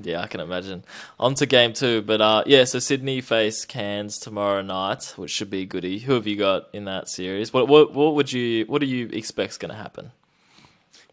[0.00, 0.84] Yeah, I can imagine.
[1.20, 5.50] On to game two, but uh, yeah, so Sydney face Cairns tomorrow night, which should
[5.50, 5.98] be goody.
[5.98, 7.52] Who have you got in that series?
[7.52, 10.12] What what what would you what do you expect's going to happen?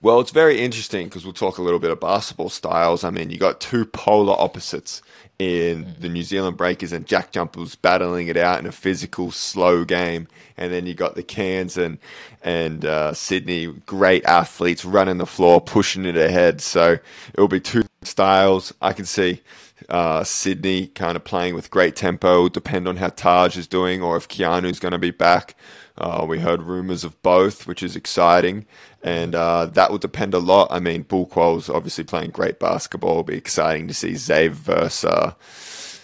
[0.01, 3.03] Well, it's very interesting because we'll talk a little bit of basketball styles.
[3.03, 5.01] I mean, you got two polar opposites
[5.39, 9.83] in the New Zealand Breakers and Jack Jumpers battling it out in a physical, slow
[9.83, 11.97] game, and then you got the Cairns and
[12.41, 16.61] and uh, Sydney, great athletes running the floor, pushing it ahead.
[16.61, 16.99] So
[17.33, 18.73] it'll be two styles.
[18.81, 19.41] I can see
[19.89, 22.47] uh, Sydney kind of playing with great tempo.
[22.47, 25.55] Depend on how Taj is doing or if Keanu's going to be back.
[25.97, 28.65] Uh, we heard rumors of both, which is exciting,
[29.01, 30.67] and uh, that will depend a lot.
[30.71, 33.11] I mean, Bul Kuol's obviously playing great basketball.
[33.11, 35.33] It'll be exciting to see Zave versus, uh,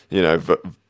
[0.10, 0.42] you know,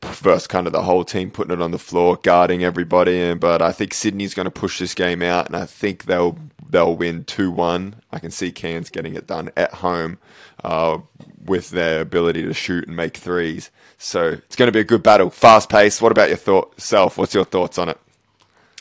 [0.02, 3.20] versus kind of the whole team putting it on the floor, guarding everybody.
[3.20, 6.38] And but I think Sydney's going to push this game out, and I think they'll
[6.68, 7.96] they'll win two one.
[8.12, 10.18] I can see Cairns getting it done at home
[10.62, 10.98] uh,
[11.44, 13.70] with their ability to shoot and make threes.
[13.98, 16.02] So it's going to be a good battle, fast paced.
[16.02, 17.18] What about your thought self?
[17.18, 17.98] What's your thoughts on it?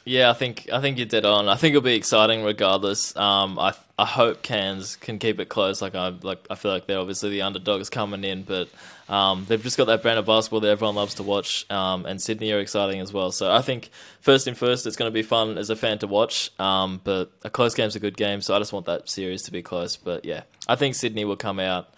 [0.07, 1.49] Yeah, I think I think you're dead on.
[1.49, 3.15] I think it'll be exciting regardless.
[3.15, 5.81] Um, I I hope Cairns can keep it close.
[5.81, 8.69] Like I like I feel like they're obviously the underdogs coming in, but
[9.09, 11.69] um, they've just got that brand of basketball that everyone loves to watch.
[11.71, 13.31] Um, and Sydney are exciting as well.
[13.31, 13.89] So I think
[14.21, 16.51] first and first, it's going to be fun as a fan to watch.
[16.59, 19.51] Um, but a close game's a good game, so I just want that series to
[19.51, 19.97] be close.
[19.97, 21.91] But yeah, I think Sydney will come out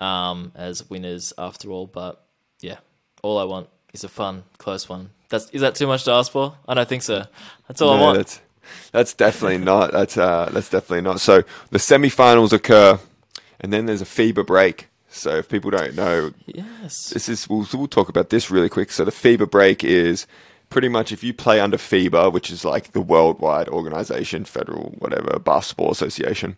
[0.00, 1.86] um, as winners after all.
[1.86, 2.22] But
[2.60, 2.76] yeah,
[3.22, 5.10] all I want is a fun, close one.
[5.30, 6.54] That's is that too much to ask for?
[6.68, 7.24] I don't think so.
[7.66, 8.18] That's all no, I want.
[8.18, 8.40] That's,
[8.92, 9.92] that's definitely not.
[9.92, 11.20] That's uh, that's definitely not.
[11.20, 12.98] So the semi-finals occur,
[13.60, 14.88] and then there's a FIBA break.
[15.08, 18.90] So if people don't know, yes, this is we'll, we'll talk about this really quick.
[18.90, 20.26] So the FIBA break is
[20.70, 25.38] pretty much if you play under FIBA, which is like the worldwide organization, federal whatever
[25.38, 26.56] basketball association,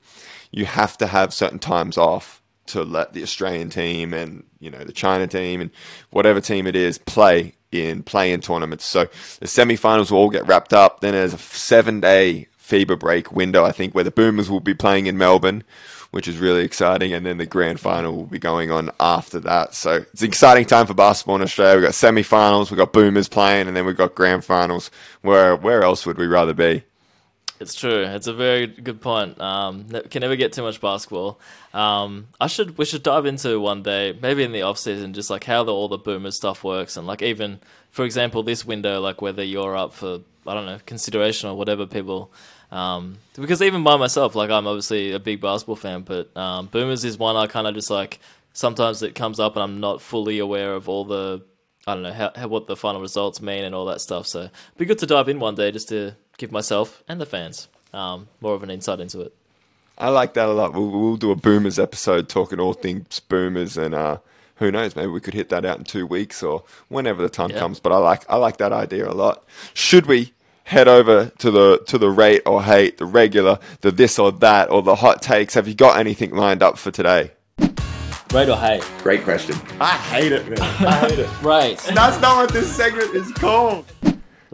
[0.51, 4.85] you have to have certain times off to let the Australian team and you know
[4.85, 5.71] the China team and
[6.11, 8.85] whatever team it is play in play-in tournaments.
[8.85, 9.07] So
[9.41, 11.01] the semi-finals will all get wrapped up.
[11.01, 15.07] Then there's a seven-day FIBA break window, I think, where the Boomers will be playing
[15.07, 15.63] in Melbourne,
[16.11, 17.13] which is really exciting.
[17.13, 19.75] And then the grand final will be going on after that.
[19.75, 21.77] So it's an exciting time for basketball in Australia.
[21.77, 24.91] We've got semi-finals, we've got Boomers playing, and then we've got grand finals.
[25.23, 26.85] Where where else would we rather be?
[27.59, 28.03] It's true.
[28.03, 29.41] It's a very good point.
[29.41, 31.41] Um, can never get too much basketball.
[31.73, 35.31] Um, I should we should dive into one day, maybe in the off season, just
[35.31, 39.01] like how the, all the boomer stuff works, and like even for example, this window,
[39.01, 42.31] like whether you're up for I don't know consideration or whatever people.
[42.71, 47.05] Um, because even by myself, like I'm obviously a big basketball fan, but um, boomers
[47.05, 48.21] is one I kind of just like.
[48.53, 51.43] Sometimes it comes up and I'm not fully aware of all the
[51.87, 54.27] I don't know how, how, what the final results mean and all that stuff.
[54.27, 57.27] So it'd be good to dive in one day just to give myself and the
[57.27, 59.35] fans um, more of an insight into it.
[59.99, 60.75] I like that a lot.
[60.75, 64.19] We'll, we'll do a Boomers episode talking all things Boomers, and uh,
[64.57, 67.51] who knows, maybe we could hit that out in two weeks or whenever the time
[67.51, 67.59] yeah.
[67.59, 67.81] comes.
[67.81, 69.45] But I like I like that idea a lot.
[69.73, 70.33] Should we
[70.65, 74.71] head over to the to the rate or hate, the regular, the this or that,
[74.71, 75.55] or the hot takes?
[75.55, 77.31] Have you got anything lined up for today?
[78.35, 78.85] Rate or hate?
[79.03, 79.57] Great question.
[79.81, 80.61] I hate it, man.
[80.61, 81.31] I hate it.
[81.43, 81.79] right.
[81.95, 83.87] That's not what this segment is called.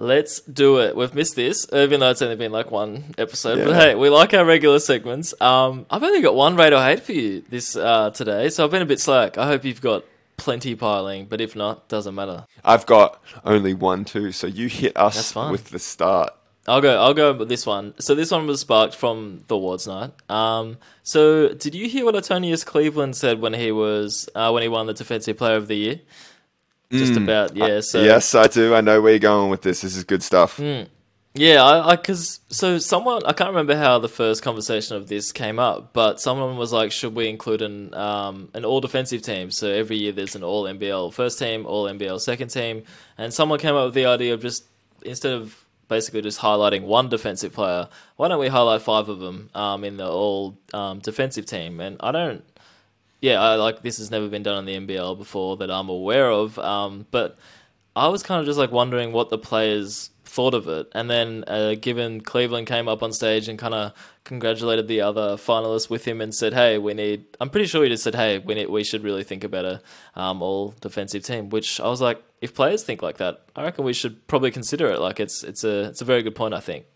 [0.03, 0.97] Let's do it.
[0.97, 3.59] We've missed this, even though it's only been like one episode.
[3.59, 3.67] Yeah.
[3.67, 5.33] But hey, we like our regular segments.
[5.41, 8.73] Um, I've only got one rate or hate for you this uh, today, so I've
[8.73, 9.39] been a bit slack.
[9.39, 10.05] I hope you've got
[10.37, 12.47] plenty piling, but if not, doesn't matter.
[12.65, 16.35] I've got only one too, so you hit us with the start.
[16.67, 17.01] I'll go.
[17.01, 17.95] I'll go with this one.
[18.01, 20.11] So this one was sparked from the awards night.
[20.29, 24.69] Um, so did you hear what Antonius Cleveland said when he was uh, when he
[24.69, 26.01] won the Defensive Player of the Year?
[26.93, 27.25] Just mm.
[27.25, 27.81] about yeah.
[27.81, 28.75] So yes, I do.
[28.75, 29.81] I know where you're going with this.
[29.81, 30.59] This is good stuff.
[30.59, 30.89] Mm.
[31.35, 35.59] Yeah, I because so someone I can't remember how the first conversation of this came
[35.59, 39.51] up, but someone was like, should we include an um, an all defensive team?
[39.51, 42.85] So every year there's an all NBL first team, all NBL second team,
[43.17, 44.67] and someone came up with the idea of just
[45.05, 49.51] instead of basically just highlighting one defensive player, why don't we highlight five of them
[49.55, 51.81] um, in the all um, defensive team?
[51.81, 52.45] And I don't
[53.23, 56.31] yeah, I, like this has never been done in the NBL before that I'm aware
[56.31, 56.59] of.
[56.59, 57.39] Um, but
[57.95, 60.89] I was kind of just like wondering what the players thought of it.
[60.93, 63.93] And then, uh, given Cleveland came up on stage and kind of
[64.25, 67.91] congratulated the other finalists with him and said, "Hey, we need." I'm pretty sure he
[67.91, 69.83] just said, "Hey, we need, we should really think about a
[70.17, 73.85] um, all defensive team." Which I was like, if players think like that, I reckon
[73.85, 74.99] we should probably consider it.
[74.99, 76.55] Like it's it's a it's a very good point.
[76.55, 76.87] I think.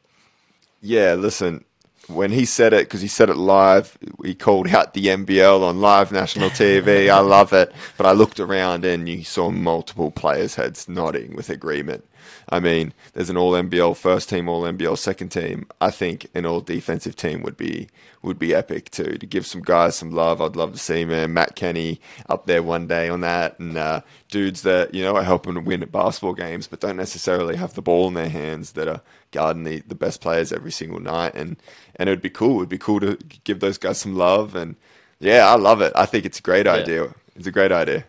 [0.80, 1.64] Yeah, listen,
[2.08, 5.80] when he said it, because he said it live, he called out the NBL on
[5.80, 7.10] live national TV.
[7.10, 7.72] I love it.
[7.96, 12.04] But I looked around and you saw multiple players' heads nodding with agreement.
[12.48, 15.66] I mean, there's an All NBL first team, All NBL second team.
[15.80, 17.88] I think an All defensive team would be
[18.22, 19.18] would be epic too.
[19.18, 22.62] To give some guys some love, I'd love to see man Matt Kenyon up there
[22.62, 25.92] one day on that, and uh, dudes that you know are helping to win at
[25.92, 29.00] basketball games, but don't necessarily have the ball in their hands that are
[29.32, 31.34] guarding the, the best players every single night.
[31.34, 31.56] And
[31.96, 32.58] and it would be cool.
[32.58, 34.54] It'd be cool to give those guys some love.
[34.54, 34.76] And
[35.20, 35.92] yeah, I love it.
[35.94, 36.72] I think it's a great Yeah.
[36.72, 37.14] idea.
[37.36, 38.04] It's a great idea.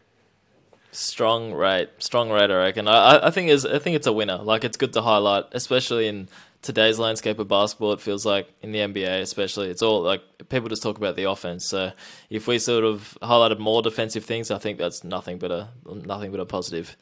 [1.00, 2.50] Strong rate, strong rate.
[2.50, 2.88] I reckon.
[2.88, 4.38] I, I- think is I think it's a winner.
[4.38, 6.28] Like it's good to highlight, especially in
[6.64, 7.94] today's landscape of basketball.
[7.94, 11.26] It feels like in the NBA, especially, it's all like people just talk about the
[11.26, 11.66] offense.
[11.66, 11.92] So
[12.32, 16.32] if we sort of highlighted more defensive things, I think that's nothing but a nothing
[16.32, 16.98] but a positive.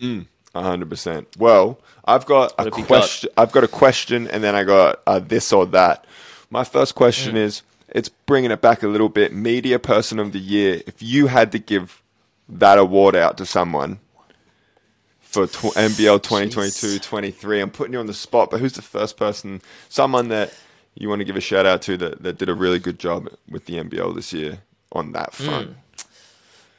[0.00, 0.24] A
[0.62, 1.28] hundred percent.
[1.36, 2.88] Well, I've got a What have you got?
[3.00, 3.30] question.
[3.36, 6.06] I've got a question, and then I got uh, this or that.
[6.48, 7.40] My first question Mm.
[7.40, 9.34] is: It's bringing it back a little bit.
[9.34, 10.80] Media Person of the Year.
[10.86, 12.00] If you had to give
[12.48, 14.00] that award out to someone
[15.20, 18.50] for tw- NBL 2022-23, I'm putting you on the spot.
[18.50, 19.60] But who's the first person?
[19.88, 20.52] Someone that
[20.94, 23.28] you want to give a shout out to that, that did a really good job
[23.48, 24.60] with the NBL this year
[24.92, 25.44] on that Mm.
[25.44, 25.76] front.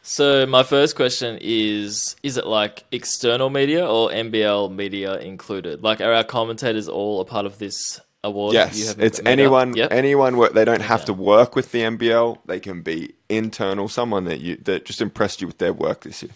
[0.07, 5.81] So my first question is: Is it like external media or NBL media included?
[5.83, 8.53] Like, are our commentators all a part of this award?
[8.53, 9.75] Yes, it's anyone.
[9.75, 9.91] Yep.
[9.91, 10.37] Anyone.
[10.37, 11.07] where They don't have Okay.
[11.07, 12.39] to work with the NBL.
[12.45, 13.87] They can be internal.
[13.87, 16.31] Someone that you that just impressed you with their work this year.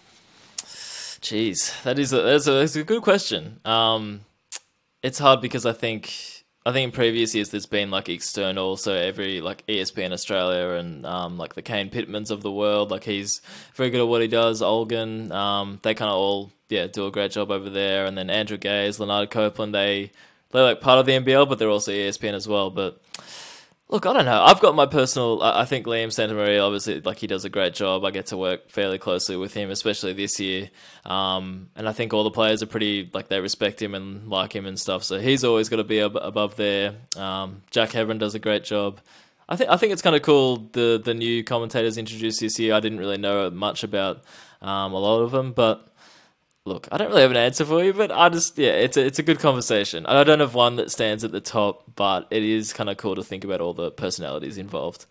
[1.22, 3.60] Jeez, that is a, that's a that's a good question.
[3.66, 4.22] Um,
[5.04, 6.14] it's hard because I think
[6.66, 11.06] I think in previous years there's been like external, so every like ESPN Australia and
[11.06, 13.42] um, like the Kane Pitmans of the world, like he's
[13.76, 14.62] very good at what he does.
[14.62, 18.30] Olgun, um, they kind of all yeah do a great job over there, and then
[18.30, 20.12] Andrew Gaze, Lanard Copeland, they
[20.52, 22.70] they're like part of the NBL, but they're also ESPN as well.
[22.70, 23.02] But
[23.92, 24.44] Look, I don't know.
[24.44, 25.42] I've got my personal.
[25.42, 28.06] I think Liam Santamaria, obviously, like he does a great job.
[28.06, 30.70] I get to work fairly closely with him, especially this year.
[31.06, 34.54] Um, and I think all the players are pretty like they respect him and like
[34.56, 35.04] him and stuff.
[35.04, 36.98] So he's always got to be ab- above there.
[37.18, 39.02] Um, Jack Heron does a great job.
[39.48, 42.76] I think I think it's kind of cool the the new commentators introduced this year.
[42.76, 44.22] I didn't really know much about
[44.62, 45.88] um, a lot of them, but
[46.70, 49.06] look, I don't really have an answer for you, but I just yeah, it's a,
[49.06, 50.06] it's a good conversation.
[50.06, 53.16] I don't have one that stands at the top, but it is kind of cool
[53.16, 55.06] to think about all the personalities involved.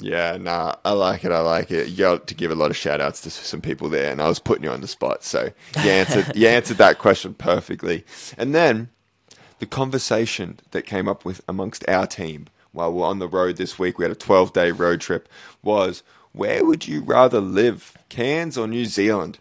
[0.00, 1.32] Yeah, nah, I like it.
[1.32, 1.88] I like it.
[1.88, 4.28] You got to give a lot of shout outs to some people there, and I
[4.28, 5.22] was putting you on the spot.
[5.22, 5.52] So
[5.84, 8.04] you answered, you answered that question perfectly.
[8.38, 8.88] And then
[9.58, 13.78] the conversation that came up with amongst our team while we're on the road this
[13.78, 15.28] week, we had a 12 day road trip,
[15.62, 19.38] was where would you rather live, Cairns or New Zealand?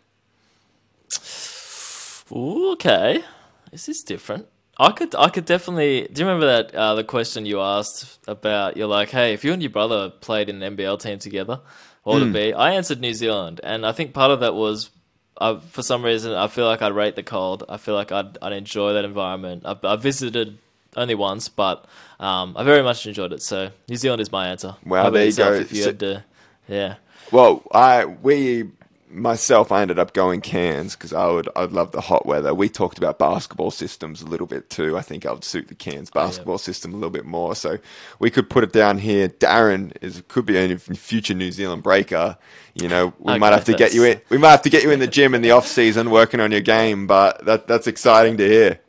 [2.31, 3.23] Ooh, okay,
[3.71, 4.47] this is different.
[4.77, 6.07] I could I could definitely.
[6.11, 8.77] Do you remember that uh, the question you asked about?
[8.77, 11.59] You're like, hey, if you and your brother played in an NBL team together,
[12.03, 12.53] what would it be?
[12.53, 14.89] I answered New Zealand, and I think part of that was.
[15.37, 17.63] I, for some reason, I feel like I'd rate the cold.
[17.67, 19.63] I feel like I'd, I'd enjoy that environment.
[19.65, 20.59] I've, I've visited
[20.95, 21.85] only once, but
[22.19, 23.41] um, I very much enjoyed it.
[23.41, 24.75] So New Zealand is my answer.
[24.85, 25.53] Wow, there you go.
[25.53, 26.23] If you So- had to,
[26.67, 26.95] yeah.
[27.31, 28.69] Well, I we
[29.11, 32.53] myself I ended up going Cairns because I would I'd love the hot weather.
[32.53, 34.97] We talked about basketball systems a little bit too.
[34.97, 37.55] I think I would suit the Cairns basketball system a little bit more.
[37.55, 37.77] So
[38.19, 39.29] we could put it down here.
[39.29, 42.37] Darren is could be a future New Zealand breaker.
[42.73, 44.21] You know, we might have to get you in.
[44.29, 46.51] We might have to get you in the gym in the off season working on
[46.51, 47.07] your game.
[47.07, 48.79] But that that's exciting to hear.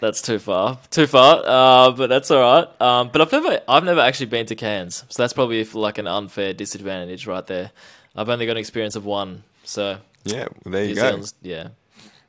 [0.00, 1.42] That's too far, too far.
[1.46, 2.82] Uh, but that's all right.
[2.82, 6.06] Um, but I've never, I've never actually been to Cairns, so that's probably like an
[6.06, 7.70] unfair disadvantage right there.
[8.16, 11.00] I've only got an experience of one, so Yeah, there you New go.
[11.02, 11.68] Zealand's, yeah,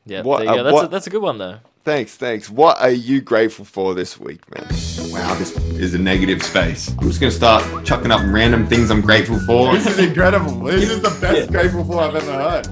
[0.06, 0.22] yeah.
[0.24, 0.60] What- there you go.
[0.68, 1.58] uh, That's a, that's a good one though.
[1.84, 2.50] Thanks, thanks.
[2.50, 4.66] What are you grateful for this week, man?
[5.12, 6.90] Wow, this is a negative space.
[6.98, 9.74] I'm just gonna start chucking up random things I'm grateful for.
[9.74, 10.60] This is incredible.
[10.62, 12.68] This is the best grateful for I've ever heard.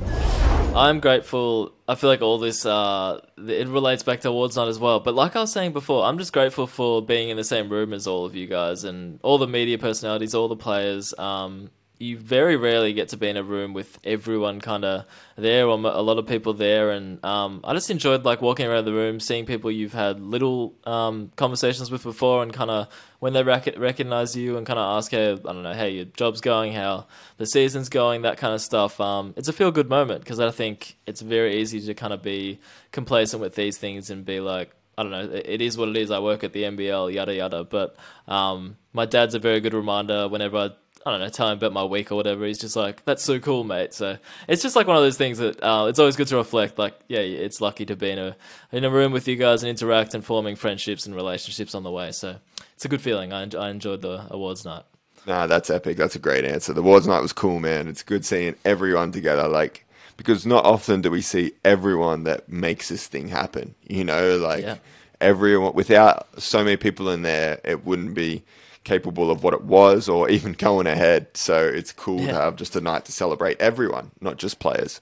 [0.75, 1.73] I'm grateful.
[1.87, 4.99] I feel like all this uh, it relates back to awards night as well.
[4.99, 7.93] But like I was saying before, I'm just grateful for being in the same room
[7.93, 11.13] as all of you guys and all the media personalities, all the players.
[11.19, 11.69] Um,
[12.03, 15.05] you very rarely get to be in a room with everyone kind of
[15.37, 18.85] there or a lot of people there, and um, I just enjoyed like walking around
[18.85, 22.87] the room, seeing people you've had little um, conversations with before, and kind of
[23.19, 26.05] when they rec- recognize you and kind of ask how I don't know how your
[26.05, 28.99] job's going, how the season's going, that kind of stuff.
[28.99, 32.21] Um, it's a feel good moment because I think it's very easy to kind of
[32.21, 32.59] be
[32.91, 34.71] complacent with these things and be like.
[34.95, 35.21] I don't know.
[35.21, 36.11] It it is what it is.
[36.11, 37.63] I work at the NBL, yada yada.
[37.63, 37.95] But
[38.27, 40.69] um, my dad's a very good reminder whenever I,
[41.05, 42.45] I don't know, tell him about my week or whatever.
[42.45, 45.37] He's just like, "That's so cool, mate." So it's just like one of those things
[45.39, 46.77] that uh, it's always good to reflect.
[46.79, 48.35] Like, yeah, it's lucky to be in a
[48.71, 51.91] in a room with you guys and interact and forming friendships and relationships on the
[51.91, 52.11] way.
[52.13, 52.37] So
[52.73, 53.33] it's a good feeling.
[53.33, 54.83] I, I enjoyed the awards night.
[55.27, 55.97] Nah, that's epic.
[55.97, 56.73] That's a great answer.
[56.73, 57.87] The awards night was cool, man.
[57.87, 59.47] It's good seeing everyone together.
[59.47, 59.85] Like
[60.15, 63.75] because not often do we see everyone that makes this thing happen.
[63.87, 64.75] You know, like Yeah.
[65.19, 68.43] everyone without so many people in there, it wouldn't be
[68.83, 71.27] capable of what it was or even going ahead.
[71.35, 75.01] So it's cool to have just a night to celebrate everyone, not just players.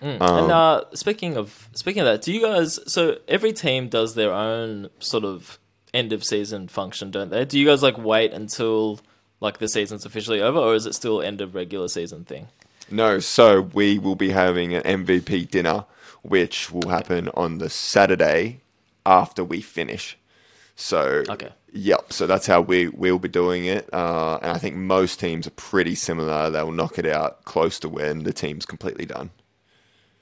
[0.00, 2.78] and uh, speaking of speaking of that, do you guys?
[2.86, 5.58] So every team does their own sort of
[5.92, 7.44] end of season function, don't they?
[7.44, 9.00] Do you guys like wait until
[9.40, 12.48] like the season's officially over, or is it still end of regular season thing?
[12.90, 15.84] No, so we will be having an MVP dinner,
[16.22, 18.60] which will happen on the Saturday
[19.06, 20.16] after we finish.
[20.80, 21.50] So, Okay.
[21.72, 22.10] yep.
[22.10, 25.50] So that's how we we'll be doing it, uh, and I think most teams are
[25.50, 26.48] pretty similar.
[26.48, 29.28] They'll knock it out close to when the team's completely done.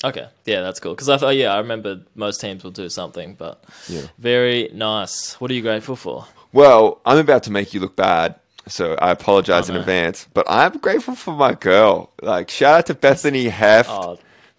[0.05, 0.95] Okay, yeah, that's cool.
[0.95, 4.03] Because I thought, yeah, I remember most teams will do something, but Yeah.
[4.19, 5.35] very nice.
[5.41, 6.27] What are you grateful for?
[6.53, 8.35] Well, I'm about to make you look bad,
[8.67, 9.81] so I apologize Oh, in no.
[9.81, 10.27] advance.
[10.35, 12.11] But I'm grateful for my girl.
[12.23, 13.91] Like, shout out to Bethany Heft.
[13.91, 14.19] Oh,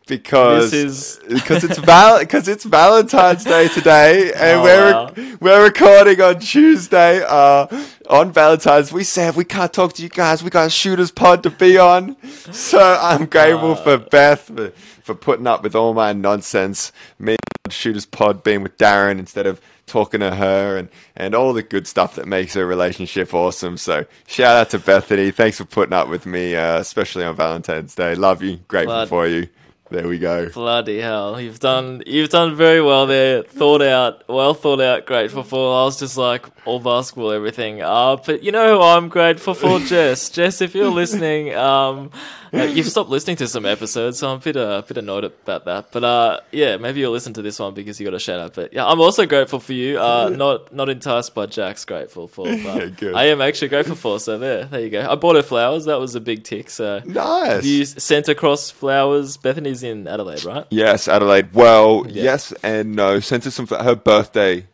[0.09, 5.35] because is- because it's val because it's Valentine's Day today, and Oh, we're wow.
[5.39, 7.23] we're recording on Tuesday.
[7.25, 7.67] Uh,
[8.09, 10.43] on Valentine's, we said we can't talk to you guys.
[10.43, 12.17] We got a shooters pod to be on,
[12.51, 14.71] so I'm grateful for Beth for,
[15.03, 16.91] for putting up with all my nonsense.
[17.19, 17.35] Me
[17.65, 21.63] and shooters pod being with Darren instead of talking to her and, and all the
[21.63, 23.75] good stuff that makes a relationship awesome.
[23.77, 25.31] So shout out to Bethany.
[25.31, 28.13] Thanks for putting up with me, uh, especially on Valentine's Day.
[28.15, 28.57] Love you.
[28.67, 29.47] Grateful for you.
[29.91, 30.49] There we go.
[30.49, 31.41] bloody hell!
[31.41, 33.41] You've done you've done very well there.
[33.41, 35.05] Thought out, well thought out.
[35.07, 35.81] Grateful for.
[35.81, 37.81] I was just like all basketball, everything.
[37.81, 40.29] Uh, but you know who I'm grateful for, Jess.
[40.29, 42.11] Jess, if you're listening, um,
[42.53, 45.23] uh, you've stopped listening to some episodes, so I'm a bit uh, a bit annoyed
[45.23, 45.91] about that.
[45.91, 48.53] But uh, yeah, maybe you'll listen to this one because you got a shout out.
[48.53, 49.99] But yeah, I'm also grateful for you.
[49.99, 53.13] Uh, not not enticed by Jack's grateful for, but Good.
[53.15, 54.19] I am actually grateful for.
[54.19, 55.07] So there, there you go.
[55.09, 55.85] I bought her flowers.
[55.85, 56.69] That was a big tick.
[56.69, 57.65] So Nice.
[57.65, 59.37] you sent across flowers.
[59.37, 60.65] Bethany's in Adelaide, right?
[60.69, 61.53] Yes, Adelaide.
[61.53, 62.23] Well, Yeah.
[62.23, 63.19] yes and no.
[63.19, 63.67] Sent her some.
[63.67, 64.65] For her birthday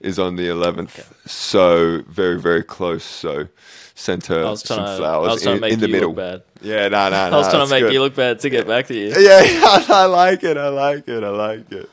[0.00, 3.04] is on the 11th, so very very close.
[3.04, 3.48] So
[3.94, 6.14] sent her some to, flowers in, in the middle.
[6.62, 7.36] Yeah, no, no, no.
[7.36, 7.92] I was trying to make good.
[7.92, 9.08] you look bad to get back to you.
[9.08, 10.56] Yeah, yeah, I like it.
[10.56, 11.22] I like it.
[11.22, 11.90] I like it.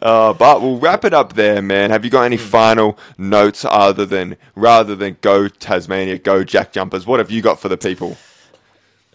[0.00, 1.90] Uh, but we'll wrap it up there, man.
[1.90, 2.42] Have you got any Hmm.
[2.44, 7.06] final notes other than rather than go Tasmania, go JackJumpers?
[7.06, 8.16] What have you got for the people?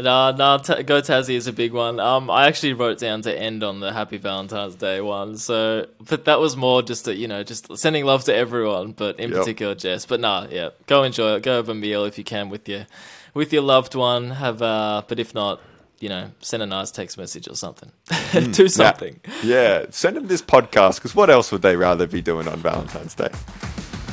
[0.03, 1.99] Nah, nah, ta Go Tassie is a big one.
[1.99, 5.37] Um, I actually wrote down to end on the Happy Valentine's Day one.
[5.37, 9.19] So, but that was more just a, you know, just sending love to everyone, but
[9.19, 9.39] in Yep.
[9.39, 10.05] particular Jess.
[10.05, 11.43] But nah, yeah, go enjoy it.
[11.43, 12.85] Go have a meal if you can with your,
[13.33, 14.31] with your loved one.
[14.31, 15.61] Have uh, but if not,
[15.99, 17.89] you know, send a nice text message or something.
[18.51, 19.21] Do something.
[19.41, 23.15] Yeah, send them this podcast because what else would they rather be doing on Valentine's
[23.15, 23.29] Day?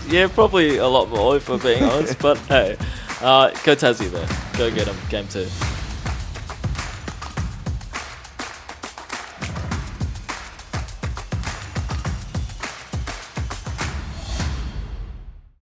[0.08, 2.18] Yeah, probably a lot more if we're being honest.
[2.20, 2.76] But hey,
[3.20, 4.58] uh, go Tassie though.
[4.58, 4.96] Go get them.
[5.08, 5.48] Game two.